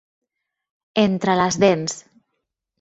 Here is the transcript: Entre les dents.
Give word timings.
Entre 1.05 1.37
les 1.43 1.61
dents. 1.67 2.01